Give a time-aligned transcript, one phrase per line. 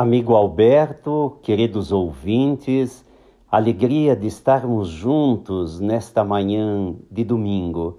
[0.00, 3.04] Amigo Alberto, queridos ouvintes,
[3.50, 7.98] alegria de estarmos juntos nesta manhã de domingo,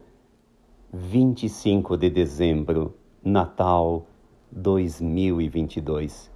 [0.94, 4.06] 25 de dezembro, Natal
[4.50, 6.32] 2022.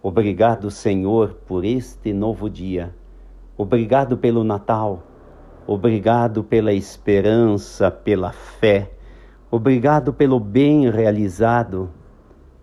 [0.00, 2.94] Obrigado, Senhor, por este novo dia.
[3.56, 5.02] Obrigado pelo Natal.
[5.66, 8.92] Obrigado pela esperança, pela fé.
[9.50, 11.90] Obrigado pelo bem realizado.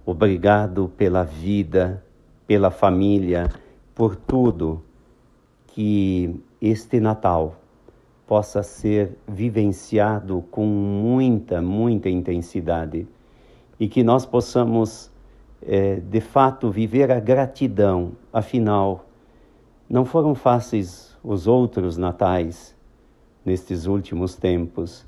[0.08, 2.05] Obrigado pela vida,
[2.48, 3.50] pela família,
[3.94, 4.82] por tudo.
[5.68, 7.58] Que este Natal
[8.26, 13.08] possa ser vivenciado com muita, muita intensidade
[13.80, 15.12] e que nós possamos,
[15.62, 18.14] é, de fato, viver a gratidão.
[18.32, 19.06] Afinal,
[19.90, 22.76] não foram fáceis os outros natais
[23.44, 25.06] nestes últimos tempos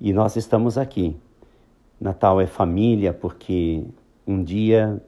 [0.00, 1.16] e nós estamos aqui.
[2.00, 3.84] Natal é família porque
[4.26, 5.02] um dia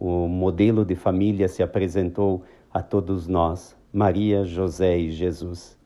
[0.00, 5.78] o modelo de família se apresentou a todos nós, Maria, José e Jesus.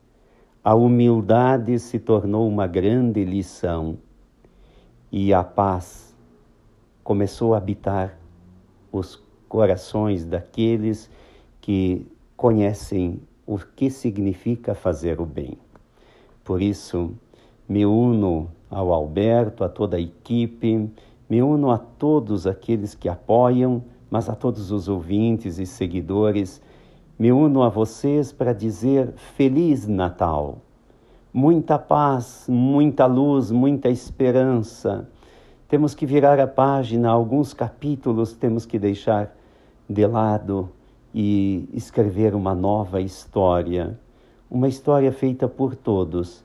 [0.62, 3.98] A humildade se tornou uma grande lição
[5.10, 6.14] e a paz
[7.02, 8.16] começou a habitar
[8.92, 11.10] os corações daqueles
[11.60, 12.06] que
[12.36, 15.58] conhecem o que significa fazer o bem.
[16.44, 17.12] Por isso,
[17.68, 20.88] me uno ao Alberto, a toda a equipe,
[21.28, 23.82] me uno a todos aqueles que apoiam,
[24.14, 26.62] mas a todos os ouvintes e seguidores
[27.18, 30.58] me uno a vocês para dizer Feliz Natal.
[31.32, 35.08] Muita paz, muita luz, muita esperança.
[35.66, 39.34] Temos que virar a página, alguns capítulos temos que deixar
[39.90, 40.70] de lado
[41.12, 43.98] e escrever uma nova história.
[44.48, 46.44] Uma história feita por todos.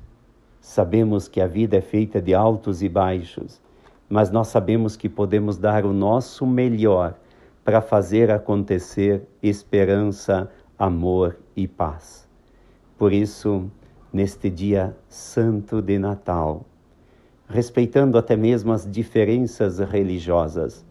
[0.59, 3.61] Sabemos que a vida é feita de altos e baixos,
[4.09, 7.13] mas nós sabemos que podemos dar o nosso melhor
[7.69, 12.27] para fazer acontecer esperança, amor e paz.
[12.97, 13.69] Por isso,
[14.11, 16.65] neste dia santo de Natal,
[17.47, 20.83] respeitando até mesmo as diferenças religiosas,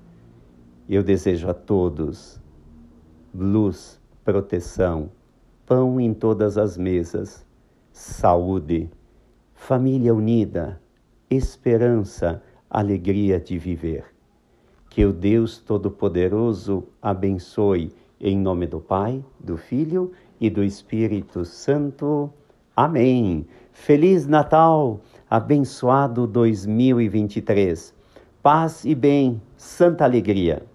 [0.88, 2.40] eu desejo a todos
[3.34, 5.10] luz, proteção,
[5.66, 7.44] pão em todas as mesas,
[7.90, 8.88] saúde,
[9.52, 10.80] família unida,
[11.28, 14.17] esperança, alegria de viver.
[14.98, 20.10] Que o Deus Todo-Poderoso abençoe em nome do Pai, do Filho
[20.40, 22.28] e do Espírito Santo.
[22.74, 23.46] Amém.
[23.70, 25.00] Feliz Natal,
[25.30, 27.94] abençoado 2023.
[28.42, 30.66] Paz e bem, santa alegria.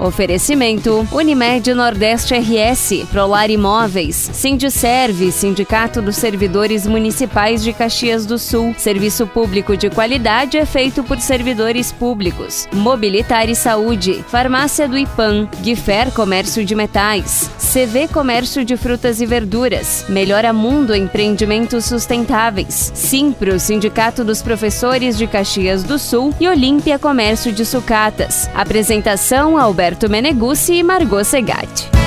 [0.00, 8.74] Oferecimento Unimed Nordeste RS, Prolar Imóveis, Sindicerve, Sindicato dos Servidores Municipais de Caxias do Sul.
[8.78, 12.66] Serviço público de qualidade é feito por servidores públicos.
[12.72, 19.26] Mobilitar e Saúde, Farmácia do Ipan, Guifer Comércio de Metais, CV Comércio de Frutas e
[19.26, 26.98] Verduras, Melhora Mundo Empreendimentos Sustentáveis, Simpro, Sindicato dos Professores de Caxias do Sul e Olímpia
[26.98, 28.48] Comércio de Sucatas.
[28.54, 31.99] Apresentação Alberto Roberto Meneguzzi e Margot Segatti.